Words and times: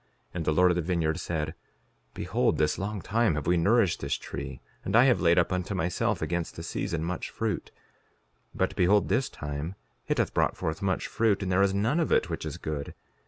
And 0.33 0.45
the 0.45 0.51
Lord 0.51 0.71
of 0.71 0.75
the 0.75 0.81
vineyard 0.81 1.19
said: 1.19 1.53
Behold, 2.15 2.57
this 2.57 2.79
long 2.79 3.03
time 3.03 3.35
have 3.35 3.45
we 3.45 3.55
nourished 3.55 3.99
this 3.99 4.17
tree, 4.17 4.59
and 4.83 4.95
I 4.95 5.05
have 5.05 5.21
laid 5.21 5.37
up 5.37 5.53
unto 5.53 5.75
myself 5.75 6.23
against 6.23 6.55
the 6.55 6.63
season 6.63 7.03
much 7.03 7.29
fruit. 7.29 7.69
5:32 8.55 8.57
But 8.57 8.75
behold, 8.75 9.09
this 9.09 9.29
time 9.29 9.75
it 10.07 10.17
hath 10.17 10.33
brought 10.33 10.57
forth 10.57 10.81
much 10.81 11.05
fruit, 11.05 11.43
and 11.43 11.51
there 11.51 11.61
is 11.61 11.75
none 11.75 11.99
of 11.99 12.11
it 12.11 12.31
which 12.31 12.47
is 12.47 12.57
good. 12.57 12.95